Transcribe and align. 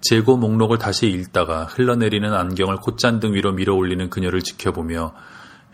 재고 0.00 0.36
목록을 0.36 0.78
다시 0.78 1.08
읽다가 1.08 1.64
흘러내리는 1.64 2.32
안경을 2.32 2.76
콧잔등 2.76 3.34
위로 3.34 3.52
밀어 3.52 3.74
올리는 3.74 4.08
그녀를 4.10 4.42
지켜보며 4.42 5.14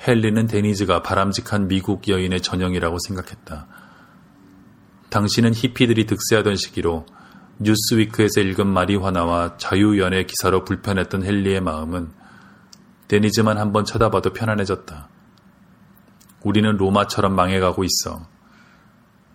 헨리는 0.07 0.47
데니즈가 0.47 1.03
바람직한 1.03 1.68
미국 1.68 2.08
여인의 2.08 2.41
전형이라고 2.41 2.99
생각했다. 3.07 3.67
당신은 5.10 5.55
히피들이 5.55 6.07
득세하던 6.07 6.57
시기로 6.57 7.07
뉴스위크에서 7.58 8.41
읽은 8.41 8.66
마리화나와 8.66 9.56
자유연애 9.59 10.25
기사로 10.25 10.64
불편했던 10.64 11.25
헨리의 11.25 11.61
마음은 11.61 12.11
데니즈만 13.09 13.59
한번 13.59 13.84
쳐다봐도 13.84 14.32
편안해졌다. 14.32 15.09
우리는 16.43 16.77
로마처럼 16.77 17.34
망해가고 17.34 17.84
있어. 17.84 18.27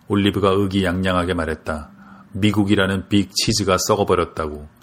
올리브가 0.08 0.50
의기양양하게 0.50 1.34
말했다. 1.34 1.90
미국이라는 2.32 3.08
빅 3.08 3.30
치즈가 3.34 3.78
썩어버렸다고. 3.78 4.79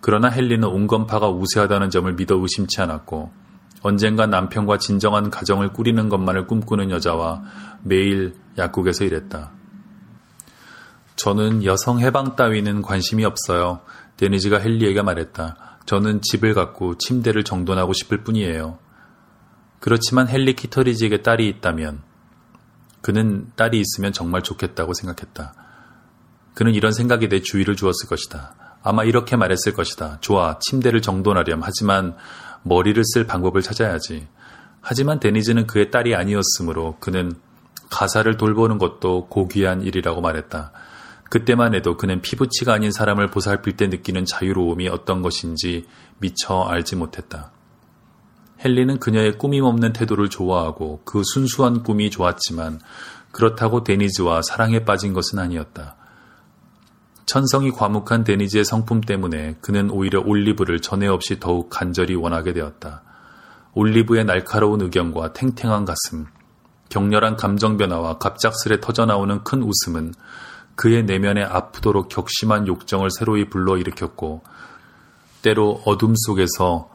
그러나 0.00 0.30
헨리는 0.30 0.66
온건파가 0.66 1.28
우세하다는 1.28 1.90
점을 1.90 2.12
믿어 2.12 2.36
의심치 2.36 2.80
않았고 2.80 3.32
언젠가 3.82 4.26
남편과 4.26 4.78
진정한 4.78 5.30
가정을 5.30 5.72
꾸리는 5.72 6.08
것만을 6.08 6.46
꿈꾸는 6.46 6.90
여자와 6.90 7.42
매일 7.82 8.34
약국에서 8.58 9.04
일했다. 9.04 9.52
저는 11.16 11.64
여성 11.64 12.00
해방 12.00 12.36
따위는 12.36 12.82
관심이 12.82 13.24
없어요. 13.24 13.80
데니즈가 14.16 14.60
헨리에게 14.60 15.02
말했다. 15.02 15.78
저는 15.86 16.20
집을 16.22 16.54
갖고 16.54 16.98
침대를 16.98 17.44
정돈하고 17.44 17.92
싶을 17.92 18.24
뿐이에요. 18.24 18.78
그렇지만 19.78 20.28
헨리 20.28 20.54
키터리지에게 20.54 21.22
딸이 21.22 21.48
있다면 21.48 22.02
그는 23.02 23.50
딸이 23.54 23.80
있으면 23.80 24.12
정말 24.12 24.42
좋겠다고 24.42 24.94
생각했다. 24.94 25.54
그는 26.54 26.74
이런 26.74 26.92
생각에 26.92 27.28
대해 27.28 27.40
주의를 27.40 27.76
주었을 27.76 28.08
것이다. 28.08 28.65
아마 28.86 29.02
이렇게 29.02 29.34
말했을 29.34 29.74
것이다. 29.74 30.18
좋아, 30.20 30.60
침대를 30.60 31.02
정돈하렴. 31.02 31.58
하지만 31.60 32.14
머리를 32.62 33.02
쓸 33.04 33.26
방법을 33.26 33.60
찾아야지. 33.60 34.28
하지만 34.80 35.18
데니즈는 35.18 35.66
그의 35.66 35.90
딸이 35.90 36.14
아니었으므로 36.14 36.96
그는 37.00 37.32
가사를 37.90 38.36
돌보는 38.36 38.78
것도 38.78 39.26
고귀한 39.26 39.82
일이라고 39.82 40.20
말했다. 40.20 40.70
그때만 41.28 41.74
해도 41.74 41.96
그는 41.96 42.22
피부치가 42.22 42.74
아닌 42.74 42.92
사람을 42.92 43.26
보살필 43.26 43.76
때 43.76 43.88
느끼는 43.88 44.24
자유로움이 44.24 44.88
어떤 44.88 45.20
것인지 45.20 45.86
미처 46.18 46.62
알지 46.62 46.94
못했다. 46.94 47.50
헨리는 48.64 49.00
그녀의 49.00 49.36
꾸밈 49.36 49.64
없는 49.64 49.94
태도를 49.94 50.30
좋아하고 50.30 51.00
그 51.04 51.22
순수한 51.24 51.82
꿈이 51.82 52.08
좋았지만 52.08 52.78
그렇다고 53.32 53.82
데니즈와 53.82 54.42
사랑에 54.42 54.84
빠진 54.84 55.12
것은 55.12 55.40
아니었다. 55.40 55.96
천성이 57.26 57.72
과묵한 57.72 58.22
데니즈의 58.22 58.64
성품 58.64 59.00
때문에 59.00 59.56
그는 59.60 59.90
오히려 59.90 60.20
올리브를 60.20 60.80
전에 60.80 61.08
없이 61.08 61.40
더욱 61.40 61.68
간절히 61.68 62.14
원하게 62.14 62.52
되었다. 62.52 63.02
올리브의 63.74 64.24
날카로운 64.24 64.80
의견과 64.80 65.32
탱탱한 65.32 65.84
가슴, 65.84 66.26
격렬한 66.88 67.36
감정 67.36 67.76
변화와 67.76 68.18
갑작스레 68.18 68.80
터져나오는 68.80 69.42
큰 69.42 69.62
웃음은 69.62 70.14
그의 70.76 71.04
내면에 71.04 71.42
아프도록 71.42 72.08
격심한 72.08 72.68
욕정을 72.68 73.10
새로이 73.10 73.50
불러일으켰고 73.50 74.42
때로 75.42 75.82
어둠 75.84 76.14
속에서 76.16 76.90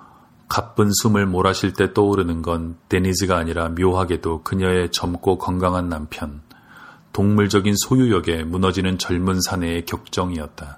가쁜 0.47 0.91
숨을 0.91 1.25
몰아쉴 1.25 1.73
때 1.73 1.93
떠오르는 1.93 2.41
건 2.41 2.77
데니즈가 2.89 3.37
아니라 3.37 3.69
묘하게도 3.69 4.43
그녀의 4.43 4.91
젊고 4.91 5.37
건강한 5.37 5.89
남편, 5.89 6.41
동물적인 7.13 7.75
소유욕에 7.77 8.43
무너지는 8.43 8.97
젊은 8.97 9.41
사내의 9.41 9.85
격정이었다. 9.85 10.77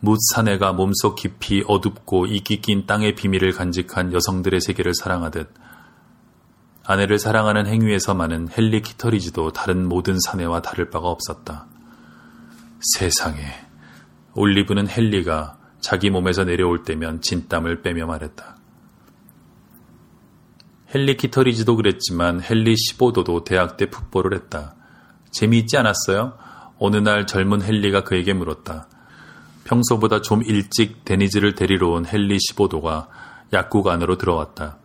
묻 0.00 0.18
사내가 0.34 0.72
몸속 0.72 1.16
깊이 1.16 1.64
어둡고 1.66 2.26
이끼 2.26 2.60
낀 2.60 2.86
땅의 2.86 3.14
비밀을 3.14 3.52
간직한 3.52 4.12
여성들의 4.12 4.60
세계를 4.60 4.94
사랑하듯 4.94 5.54
아내를 6.84 7.18
사랑하는 7.18 7.66
행위에서만은 7.66 8.48
헨리 8.56 8.82
키터리지도 8.82 9.52
다른 9.52 9.88
모든 9.88 10.18
사내와 10.18 10.62
다를 10.62 10.90
바가 10.90 11.08
없었다. 11.08 11.66
세상에. 12.80 13.40
올리브는 14.34 14.88
헨리가 14.88 15.58
자기 15.80 16.10
몸에서 16.10 16.44
내려올 16.44 16.82
때면 16.82 17.20
진땀을 17.20 17.82
빼며 17.82 18.06
말했다. 18.06 18.56
헨리 20.94 21.16
키터리지도 21.16 21.76
그랬지만 21.76 22.42
헨리 22.42 22.74
15도도 22.74 23.44
대학 23.44 23.76
때 23.76 23.86
풋볼을 23.86 24.34
했다. 24.34 24.74
재미있지 25.32 25.76
않았어요? 25.76 26.34
어느 26.78 26.96
날 26.96 27.26
젊은 27.26 27.62
헨리가 27.62 28.04
그에게 28.04 28.32
물었다. 28.32 28.86
평소보다 29.64 30.20
좀 30.20 30.42
일찍 30.42 31.04
데니즈를 31.04 31.54
데리러 31.54 31.90
온 31.90 32.06
헨리 32.06 32.36
15도가 32.36 33.06
약국 33.52 33.88
안으로 33.88 34.18
들어왔다. 34.18 34.78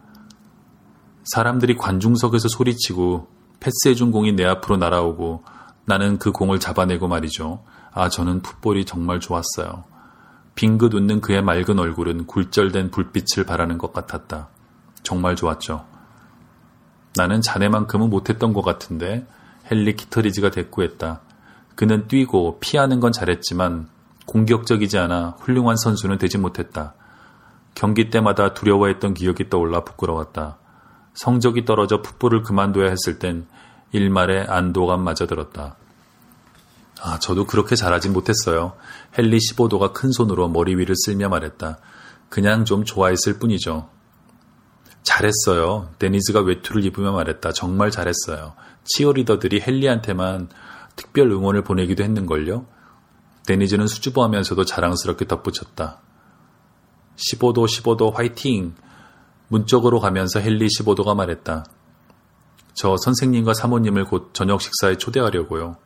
사람들이 1.26 1.76
관중석에서 1.76 2.48
소리치고 2.48 3.28
패스해준 3.60 4.12
공이 4.12 4.34
내 4.34 4.46
앞으로 4.46 4.78
날아오고 4.78 5.44
나는 5.86 6.20
그 6.20 6.32
공을 6.32 6.60
잡아내고 6.60 7.08
말이죠. 7.08 7.64
아, 7.92 8.10
저는 8.10 8.42
풋볼이 8.42 8.86
정말 8.86 9.20
좋았어요. 9.20 9.84
빙긋 10.56 10.94
웃는 10.94 11.22
그의 11.22 11.42
맑은 11.42 11.80
얼굴은 11.80 12.28
굴절된 12.28 12.92
불빛을 12.92 13.46
바라는 13.46 13.78
것 13.78 13.94
같았다. 13.94 14.50
정말 15.04 15.36
좋았죠. 15.36 15.86
나는 17.16 17.42
자네만큼은 17.42 18.10
못했던 18.10 18.54
것 18.54 18.62
같은데 18.62 19.26
헨리 19.72 19.96
키터리즈가 19.96 20.52
대꾸했다. 20.52 21.22
그는 21.76 22.08
뛰고 22.08 22.60
피하는 22.60 23.00
건 23.00 23.12
잘했지만 23.12 23.88
공격적이지 24.26 24.98
않아 24.98 25.36
훌륭한 25.40 25.78
선수는 25.78 26.18
되지 26.18 26.38
못했다. 26.38 26.94
경기 27.76 28.10
때마다 28.10 28.54
두려워했던 28.54 29.14
기억이 29.14 29.50
떠올라 29.50 29.84
부끄러웠다. 29.84 30.58
성적이 31.14 31.66
떨어져 31.66 32.02
풋볼을 32.02 32.44
그만둬야 32.44 32.90
했을 32.90 33.20
땐 33.20 33.48
일말의 33.92 34.48
안도감 34.48 35.04
마저 35.04 35.28
들었다. 35.28 35.76
아, 37.02 37.20
저도 37.20 37.46
그렇게 37.46 37.76
잘하진 37.76 38.14
못했어요. 38.14 38.74
헨리 39.18 39.38
15도가 39.38 39.94
큰 39.94 40.12
손으로 40.12 40.50
머리 40.50 40.76
위를 40.76 40.96
쓸며 40.96 41.30
말했다. 41.30 41.78
그냥 42.30 42.66
좀 42.66 42.84
좋아했을 42.84 43.40
뿐이죠. 43.40 43.90
잘했어요. 45.08 45.90
데니즈가 46.00 46.42
외투를 46.42 46.84
입으며 46.84 47.14
말했다. 47.14 47.54
정말 47.54 47.92
잘했어요. 47.92 48.56
치어리더들이 48.84 49.64
헨리한테만 49.66 50.50
특별 50.98 51.32
응원을 51.32 51.64
보내기도 51.64 52.04
했는걸요. 52.04 52.66
데니즈는 53.46 53.88
수줍어하면서도 53.88 54.66
자랑스럽게 54.66 55.26
덧붙였다. 55.26 56.02
15도 57.16 57.66
15도 57.66 58.14
화이팅! 58.14 58.76
문 59.48 59.66
쪽으로 59.66 60.02
가면서 60.02 60.42
헨리 60.42 60.68
15도가 60.68 61.16
말했다. 61.16 61.64
저 62.74 62.98
선생님과 62.98 63.54
사모님을 63.54 64.06
곧 64.06 64.32
저녁 64.34 64.62
식사에 64.62 64.98
초대하려고요. 64.98 65.78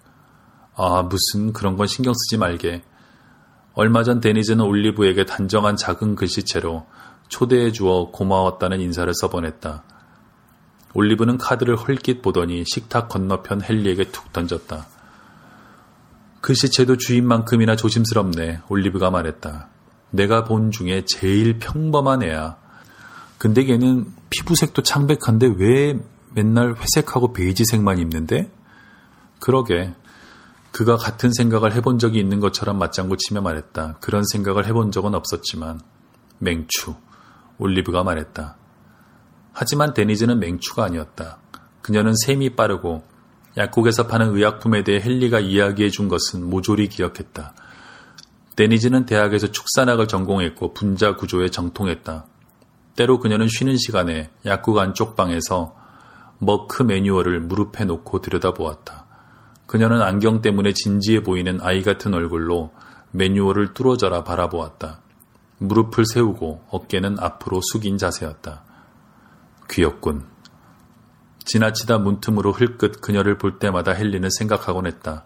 아, 0.75 1.03
무슨 1.03 1.53
그런 1.53 1.77
건 1.77 1.85
신경 1.85 2.13
쓰지 2.15 2.37
말게. 2.39 2.81
얼마 3.73 4.03
전 4.03 4.19
데니즈는 4.19 4.65
올리브에게 4.65 5.25
단정한 5.25 5.75
작은 5.75 6.15
글씨체로 6.15 6.87
초대해 7.31 7.71
주어 7.71 8.11
고마웠다는 8.11 8.81
인사를 8.81 9.11
써보냈다. 9.21 9.83
올리브는 10.93 11.37
카드를 11.37 11.77
헐깃 11.77 12.21
보더니 12.21 12.65
식탁 12.67 13.07
건너편 13.07 13.61
헨리에게 13.63 14.11
툭 14.11 14.33
던졌다. 14.33 14.85
글씨체도 16.41 16.97
주인만큼이나 16.97 17.77
조심스럽네. 17.77 18.61
올리브가 18.67 19.11
말했다. 19.11 19.69
내가 20.09 20.43
본 20.43 20.71
중에 20.71 21.05
제일 21.05 21.57
평범한 21.57 22.21
애야. 22.21 22.57
근데 23.37 23.63
걔는 23.63 24.11
피부색도 24.29 24.83
창백한데 24.83 25.53
왜 25.55 25.97
맨날 26.33 26.75
회색하고 26.75 27.31
베이지색만 27.31 27.97
입는데? 27.97 28.51
그러게. 29.39 29.93
그가 30.73 30.97
같은 30.97 31.31
생각을 31.31 31.73
해본 31.73 31.97
적이 31.97 32.19
있는 32.19 32.41
것처럼 32.41 32.77
맞장구 32.77 33.15
치며 33.17 33.39
말했다. 33.39 33.99
그런 34.01 34.23
생각을 34.25 34.65
해본 34.65 34.91
적은 34.91 35.15
없었지만 35.15 35.79
맹추. 36.39 36.93
올리브가 37.61 38.03
말했다. 38.03 38.57
하지만 39.53 39.93
데니즈는 39.93 40.39
맹추가 40.39 40.83
아니었다. 40.83 41.37
그녀는 41.81 42.13
셈이 42.15 42.55
빠르고 42.55 43.03
약국에서 43.57 44.07
파는 44.07 44.35
의약품에 44.35 44.83
대해 44.83 44.99
헨리가 45.03 45.39
이야기해 45.39 45.89
준 45.89 46.09
것은 46.09 46.49
모조리 46.49 46.89
기억했다. 46.89 47.53
데니즈는 48.55 49.05
대학에서 49.05 49.47
축산학을 49.47 50.07
전공했고 50.07 50.73
분자 50.73 51.15
구조에 51.15 51.49
정통했다. 51.49 52.25
때로 52.95 53.19
그녀는 53.19 53.47
쉬는 53.47 53.77
시간에 53.77 54.29
약국 54.45 54.77
안쪽 54.79 55.15
방에서 55.15 55.75
머크 56.39 56.83
매뉴얼을 56.83 57.41
무릎에 57.41 57.85
놓고 57.85 58.21
들여다보았다. 58.21 59.05
그녀는 59.67 60.01
안경 60.01 60.41
때문에 60.41 60.73
진지해 60.73 61.23
보이는 61.23 61.59
아이 61.61 61.83
같은 61.83 62.13
얼굴로 62.13 62.71
매뉴얼을 63.11 63.73
뚫어져라 63.73 64.23
바라보았다. 64.23 65.01
무릎을 65.61 66.05
세우고 66.05 66.65
어깨는 66.69 67.19
앞으로 67.19 67.61
숙인 67.71 67.97
자세였다. 67.97 68.63
귀엽군. 69.69 70.25
지나치다 71.45 71.99
문틈으로 71.99 72.51
흘끗 72.51 73.01
그녀를 73.01 73.37
볼 73.37 73.59
때마다 73.59 73.91
헬리는 73.91 74.27
생각하곤 74.37 74.87
했다. 74.87 75.23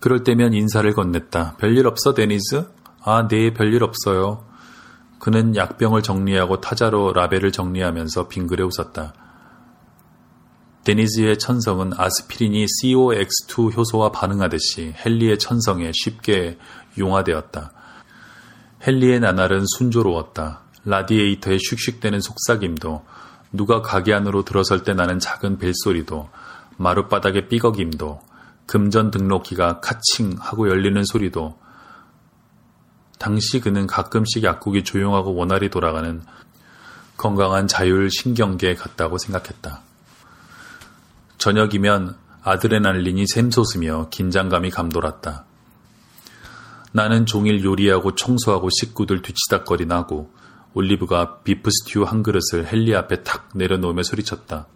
그럴 0.00 0.24
때면 0.24 0.54
인사를 0.54 0.90
건넸다. 0.94 1.56
별일 1.58 1.86
없어, 1.86 2.14
데니즈? 2.14 2.68
아, 3.02 3.28
네, 3.28 3.52
별일 3.52 3.84
없어요. 3.84 4.44
그는 5.18 5.56
약병을 5.56 6.02
정리하고 6.02 6.60
타자로 6.60 7.12
라벨을 7.12 7.52
정리하면서 7.52 8.28
빙그레 8.28 8.62
웃었다. 8.62 9.12
데니즈의 10.84 11.38
천성은 11.38 11.92
아스피린이 11.96 12.64
COX2 12.64 13.76
효소와 13.76 14.10
반응하듯이 14.12 14.94
헨리의 15.04 15.38
천성에 15.38 15.90
쉽게 15.92 16.56
용화되었다. 16.96 17.72
헨리의 18.86 19.20
나날은 19.20 19.64
순조로웠다. 19.76 20.62
라디에이터의 20.84 21.58
슉슉대는 21.58 22.20
속삭임도, 22.20 23.04
누가 23.52 23.82
가게 23.82 24.14
안으로 24.14 24.44
들어설 24.44 24.82
때 24.84 24.94
나는 24.94 25.18
작은 25.18 25.58
벨소리도, 25.58 26.28
마룻바닥의 26.76 27.48
삐걱임도, 27.48 28.20
금전 28.66 29.10
등록기가 29.10 29.80
카칭 29.80 30.36
하고 30.38 30.68
열리는 30.68 31.02
소리도, 31.04 31.58
당시 33.18 33.60
그는 33.60 33.86
가끔씩 33.86 34.44
약국이 34.44 34.84
조용하고 34.84 35.34
원활히 35.34 35.70
돌아가는 35.70 36.22
건강한 37.16 37.66
자율 37.66 38.08
신경계 38.10 38.76
같다고 38.76 39.18
생각했다. 39.18 39.82
저녁이면 41.38 42.16
아드레날린이 42.42 43.26
샘솟으며 43.26 44.08
긴장감이 44.10 44.70
감돌았다. 44.70 45.47
나는 46.92 47.26
종일 47.26 47.64
요리하고 47.64 48.14
청소하고 48.14 48.68
식구들 48.70 49.22
뒤치다거리나 49.22 49.96
하고 49.96 50.32
올리브가 50.74 51.40
비프 51.40 51.70
스튜 51.70 52.04
한 52.04 52.22
그릇을 52.22 52.66
헨리 52.70 52.94
앞에 52.94 53.22
탁 53.22 53.48
내려놓으며 53.54 54.02
소리쳤다. 54.02 54.66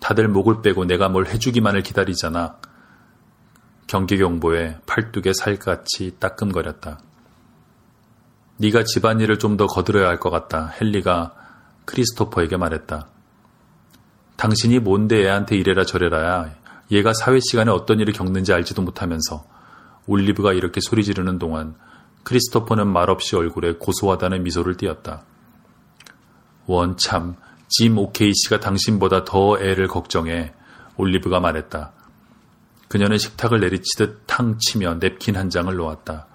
다들 0.00 0.28
목을 0.28 0.62
빼고 0.62 0.86
내가 0.86 1.08
뭘 1.08 1.26
해주기만을 1.26 1.82
기다리잖아. 1.82 2.56
경계경보에 3.86 4.78
팔뚝에 4.86 5.32
살같이 5.32 6.16
따끔거렸다. 6.18 7.00
네가 8.58 8.84
집안일을 8.84 9.38
좀 9.38 9.56
더 9.56 9.66
거들어야 9.66 10.08
할 10.08 10.18
것 10.18 10.30
같다. 10.30 10.72
헨리가 10.80 11.34
크리스토퍼에게 11.86 12.56
말했다. 12.56 13.08
당신이 14.36 14.78
뭔데 14.78 15.24
애한테 15.24 15.56
이래라 15.56 15.84
저래라야. 15.84 16.54
얘가 16.90 17.12
사회 17.12 17.40
시간에 17.40 17.70
어떤 17.70 18.00
일을 18.00 18.12
겪는지 18.12 18.52
알지도 18.52 18.82
못하면서 18.82 19.44
올리브가 20.10 20.54
이렇게 20.54 20.80
소리 20.80 21.04
지르는 21.04 21.38
동안 21.38 21.76
크리스토퍼는 22.24 22.88
말없이 22.88 23.36
얼굴에 23.36 23.74
고소하다는 23.74 24.42
미소를 24.42 24.76
띄었다. 24.76 25.22
원참, 26.66 27.36
짐 27.68 27.96
오케이 27.96 28.32
씨가 28.34 28.58
당신보다 28.58 29.24
더 29.24 29.58
애를 29.58 29.86
걱정해. 29.86 30.52
올리브가 30.96 31.38
말했다. 31.38 31.92
그녀는 32.88 33.18
식탁을 33.18 33.60
내리치듯 33.60 34.24
탕 34.26 34.58
치며 34.58 34.94
냅킨 34.94 35.36
한 35.36 35.48
장을 35.48 35.72
놓았다. 35.72 36.26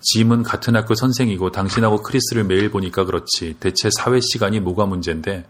짐은 0.00 0.42
같은 0.42 0.74
학교 0.74 0.94
선생이고 0.94 1.52
당신하고 1.52 2.02
크리스를 2.02 2.44
매일 2.44 2.70
보니까 2.70 3.04
그렇지. 3.04 3.56
대체 3.60 3.90
사회 3.96 4.18
시간이 4.20 4.60
뭐가 4.60 4.86
문제인데? 4.86 5.46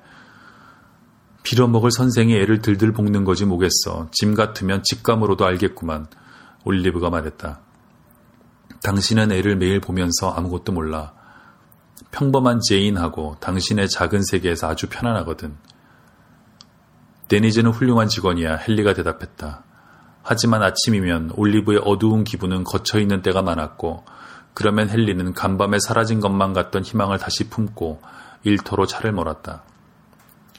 빌어먹을 1.45 1.93
선생이 1.93 2.35
애를 2.35 2.61
들들 2.61 2.93
볶는 2.93 3.25
거지 3.25 3.47
뭐겠어. 3.47 4.09
짐 4.11 4.35
같으면 4.35 4.83
직감으로도 4.83 5.47
알겠구만. 5.47 6.09
올리브가 6.64 7.11
말했다. 7.11 7.61
당신은 8.82 9.32
애를 9.32 9.56
매일 9.56 9.81
보면서 9.81 10.31
아무것도 10.31 10.73
몰라. 10.73 11.12
평범한 12.11 12.61
제인하고 12.69 13.37
당신의 13.41 13.88
작은 13.88 14.23
세계에서 14.25 14.69
아주 14.69 14.88
편안하거든. 14.88 15.56
데니즈는 17.29 17.70
훌륭한 17.70 18.09
직원이야. 18.09 18.61
헨리가 18.67 18.94
대답했다. 18.94 19.64
하지만 20.23 20.62
아침이면 20.62 21.32
올리브의 21.37 21.81
어두운 21.85 22.25
기분은 22.25 22.64
거쳐 22.64 23.00
있는 23.00 23.23
때가 23.23 23.43
많았고 23.43 24.05
그러면 24.55 24.91
헨리는 24.91 25.32
간밤에 25.32 25.79
사라진 25.81 26.20
것만 26.20 26.53
같던 26.53 26.82
희망을 26.82 27.19
다시 27.19 27.49
품고 27.49 28.03
일터로 28.44 28.87
차를 28.87 29.12
몰았다. 29.12 29.64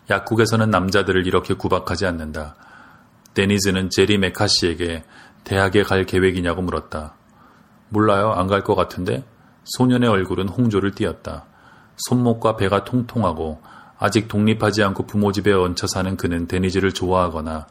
약국에서는 0.10 0.70
남자들을 0.70 1.26
이렇게 1.28 1.54
구박하지 1.54 2.06
않는다. 2.06 2.56
데니즈는 3.34 3.90
제리 3.90 4.18
메카시에게 4.18 5.04
대학에 5.44 5.84
갈 5.84 6.06
계획이냐고 6.06 6.62
물었다. 6.62 7.16
몰라요. 7.90 8.32
안 8.32 8.48
갈 8.48 8.64
것 8.64 8.76
같은데? 8.76 9.24
소년의 9.66 10.10
얼굴은 10.10 10.50
홍조를 10.50 10.92
띠었다. 10.96 11.46
손목과 11.98 12.56
배가 12.58 12.84
통통하고 12.84 13.62
아직 14.00 14.28
독립하지 14.28 14.84
않고 14.84 15.06
부모 15.06 15.32
집에 15.32 15.54
얹혀 15.54 15.88
사는 15.88 16.18
그는 16.18 16.48
데니즈를 16.48 16.92
좋아하거나 16.94 17.68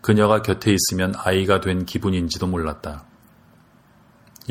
그녀가 0.00 0.42
곁에 0.42 0.72
있으면 0.72 1.14
아이가 1.16 1.60
된 1.60 1.84
기분인지도 1.86 2.46
몰랐다. 2.46 3.04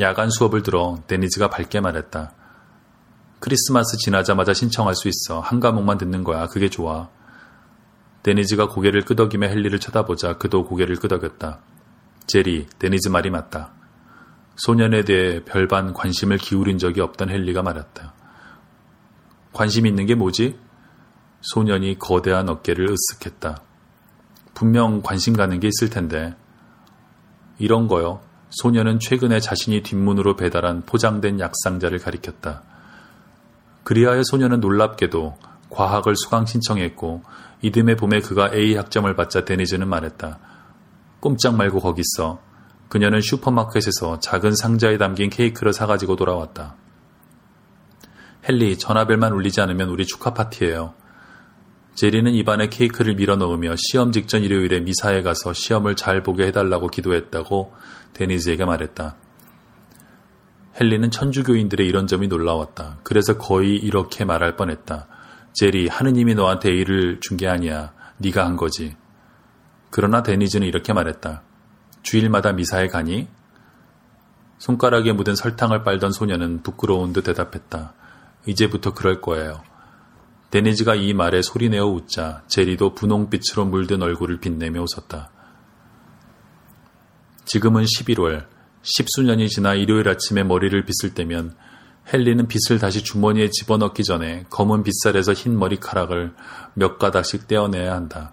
야간 0.00 0.30
수업을 0.30 0.62
들어 0.62 0.98
데니즈가 1.06 1.48
밝게 1.48 1.80
말했다. 1.80 2.32
크리스마스 3.38 3.96
지나자마자 3.98 4.54
신청할 4.54 4.94
수 4.94 5.08
있어. 5.08 5.40
한 5.40 5.60
과목만 5.60 5.98
듣는 5.98 6.24
거야. 6.24 6.46
그게 6.46 6.68
좋아. 6.70 7.08
데니즈가 8.22 8.68
고개를 8.68 9.04
끄덕이며 9.04 9.48
헨리를 9.48 9.78
쳐다보자 9.80 10.34
그도 10.38 10.64
고개를 10.64 10.96
끄덕였다. 10.96 11.60
제리, 12.26 12.66
데니즈 12.78 13.08
말이 13.08 13.30
맞다. 13.30 13.72
소년에 14.56 15.04
대해 15.04 15.44
별반 15.44 15.92
관심을 15.92 16.38
기울인 16.38 16.78
적이 16.78 17.00
없던 17.00 17.30
헨리가 17.30 17.62
말했다. 17.62 18.14
관심 19.52 19.86
있는 19.86 20.06
게 20.06 20.14
뭐지? 20.14 20.58
소년이 21.40 21.98
거대한 21.98 22.48
어깨를 22.48 22.86
으쓱했다. 22.88 23.60
분명 24.54 25.02
관심 25.02 25.34
가는 25.34 25.58
게 25.60 25.68
있을 25.68 25.90
텐데. 25.90 26.34
이런 27.58 27.88
거요. 27.88 28.20
소녀는 28.50 28.98
최근에 28.98 29.40
자신이 29.40 29.82
뒷문으로 29.82 30.36
배달한 30.36 30.82
포장된 30.82 31.40
약상자를 31.40 31.98
가리켰다. 31.98 32.62
그리하여 33.84 34.22
소녀는 34.24 34.60
놀랍게도 34.60 35.38
과학을 35.70 36.14
수강 36.16 36.46
신청했고 36.46 37.22
이듬해 37.62 37.96
봄에 37.96 38.20
그가 38.20 38.50
A 38.54 38.76
학점을 38.76 39.12
받자 39.16 39.44
데니즈는 39.44 39.88
말했다. 39.88 40.38
꼼짝 41.22 41.54
말고 41.54 41.78
거기 41.78 42.02
있어. 42.02 42.40
그녀는 42.88 43.20
슈퍼마켓에서 43.20 44.18
작은 44.18 44.56
상자에 44.56 44.98
담긴 44.98 45.30
케이크를 45.30 45.72
사가지고 45.72 46.16
돌아왔다. 46.16 46.74
헨리, 48.48 48.76
전화벨만 48.76 49.32
울리지 49.32 49.60
않으면 49.60 49.88
우리 49.88 50.04
축하 50.04 50.34
파티예요. 50.34 50.94
제리는 51.94 52.32
입안에 52.32 52.68
케이크를 52.70 53.14
밀어 53.14 53.36
넣으며 53.36 53.74
시험 53.76 54.10
직전 54.10 54.42
일요일에 54.42 54.80
미사에 54.80 55.22
가서 55.22 55.52
시험을 55.52 55.94
잘 55.94 56.24
보게 56.24 56.46
해달라고 56.48 56.88
기도했다고 56.88 57.72
데니즈에게 58.14 58.64
말했다. 58.64 59.14
헨리는 60.80 61.08
천주교인들의 61.08 61.86
이런 61.86 62.08
점이 62.08 62.26
놀라웠다. 62.26 62.98
그래서 63.04 63.38
거의 63.38 63.76
이렇게 63.76 64.24
말할 64.24 64.56
뻔했다. 64.56 65.06
제리, 65.52 65.86
하느님이 65.86 66.34
너한테 66.34 66.70
일을 66.70 67.20
준 67.20 67.36
게 67.36 67.46
아니야. 67.46 67.92
네가 68.18 68.44
한 68.44 68.56
거지. 68.56 68.96
그러나 69.92 70.22
데니즈는 70.22 70.66
이렇게 70.66 70.94
말했다. 70.94 71.42
주일마다 72.02 72.52
미사에 72.52 72.88
가니? 72.88 73.28
손가락에 74.56 75.12
묻은 75.12 75.36
설탕을 75.36 75.84
빨던 75.84 76.12
소녀는 76.12 76.62
부끄러운 76.62 77.12
듯 77.12 77.24
대답했다. 77.24 77.92
이제부터 78.46 78.94
그럴 78.94 79.20
거예요. 79.20 79.62
데니즈가 80.50 80.94
이 80.94 81.12
말에 81.12 81.42
소리내어 81.42 81.84
웃자 81.84 82.42
제리도 82.48 82.94
분홍빛으로 82.94 83.66
물든 83.66 84.00
얼굴을 84.00 84.40
빛내며 84.40 84.80
웃었다. 84.80 85.30
지금은 87.44 87.84
11월, 87.84 88.46
십수년이 88.80 89.50
지나 89.50 89.74
일요일 89.74 90.08
아침에 90.08 90.42
머리를 90.42 90.86
빗을 90.86 91.12
때면 91.14 91.54
헨리는 92.12 92.48
빗을 92.48 92.78
다시 92.78 93.04
주머니에 93.04 93.50
집어넣기 93.50 94.04
전에 94.04 94.46
검은 94.48 94.84
빗살에서 94.84 95.34
흰 95.34 95.58
머리카락을 95.58 96.32
몇 96.72 96.98
가닥씩 96.98 97.46
떼어내야 97.46 97.94
한다. 97.94 98.32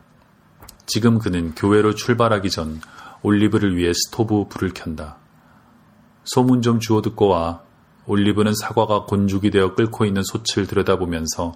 지금 0.90 1.20
그는 1.20 1.54
교회로 1.54 1.94
출발하기 1.94 2.50
전 2.50 2.82
올리브를 3.22 3.78
위해 3.78 3.94
스토브 3.94 4.48
불을 4.48 4.72
켠다. 4.74 5.18
소문 6.26 6.64
좀 6.64 6.80
주워 6.80 7.04
듣고 7.04 7.28
와. 7.28 7.62
올리브는 8.08 8.56
사과가 8.56 9.06
곤죽이 9.06 9.52
되어 9.52 9.76
끓고 9.76 10.06
있는 10.06 10.24
솥을 10.24 10.66
들여다보면서 10.66 11.54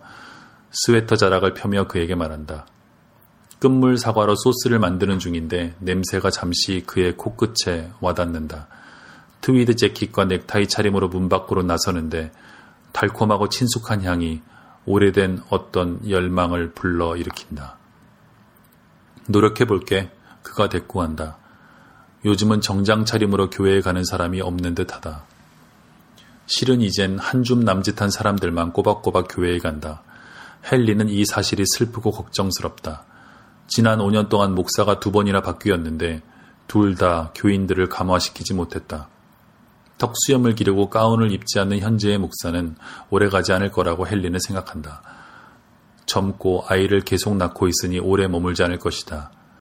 스웨터 0.70 1.16
자락을 1.16 1.56
펴며 1.56 1.88
그에게 1.88 2.14
말한다. 2.14 2.68
끝물 3.58 3.98
사과로 3.98 4.36
소스를 4.36 4.78
만드는 4.78 5.18
중인데 5.18 5.78
냄새가 5.80 6.30
잠시 6.30 6.84
그의 6.86 7.18
코끝에 7.18 7.90
와닿는다. 8.02 8.68
트위드 9.42 9.76
재킷과 9.76 10.26
넥타이 10.26 10.68
차림으로 10.68 11.08
문 11.08 11.28
밖으로 11.28 11.64
나서는데 11.64 12.32
달콤하고 12.92 13.50
친숙한 13.50 14.04
향이 14.04 14.44
오래된 14.86 15.42
어떤 15.50 16.08
열망을 16.08 16.74
불러 16.74 17.18
일으킨다. 17.18 17.78
노력해 19.28 19.66
볼게. 19.66 20.10
그가 20.42 20.70
대꾸한다. 20.70 21.38
요즘은 22.26 22.62
정장 22.62 23.06
차림으로 23.06 23.50
교회에 23.50 23.82
가는 23.82 24.04
사람이 24.04 24.42
없는 24.42 24.76
듯 24.76 24.94
하다. 24.94 25.24
실은 26.46 26.82
이젠 26.82 27.18
한 27.20 27.44
줌 27.44 27.62
남짓한 27.62 28.10
사람들만 28.10 28.74
꼬박꼬박 28.74 29.28
교회에 29.30 29.60
간다. 29.60 30.02
헨리는 30.72 31.10
이 31.10 31.26
사실이 31.26 31.64
슬프고 31.66 32.12
걱정스럽다. 32.12 33.04
지난 33.68 34.00
5년 34.00 34.30
동안 34.30 34.54
목사가 34.56 35.00
두 35.00 35.12
번이나 35.12 35.42
바뀌었는데 35.42 36.22
둘 36.68 36.96
다 36.96 37.32
교인들을 37.36 37.88
감화시키지 37.90 38.54
못했다. 38.54 39.08
턱수염을 39.98 40.56
기르고 40.56 40.90
가운을 40.90 41.32
입지 41.32 41.60
않는 41.60 41.80
현재의 41.80 42.18
목사는 42.18 42.76
오래가지 43.10 43.54
않을 43.54 43.72
거라고 43.72 44.08
헨리는 44.08 44.38
생각한다. 44.40 45.02
젊고 46.06 46.66
아이를 46.68 47.02
계속 47.02 47.36
낳고 47.36 47.68
있으니 47.68 48.00
오래 48.00 48.28
머물지 48.28 48.64
않을 48.64 48.80
것이다. 48.80 49.32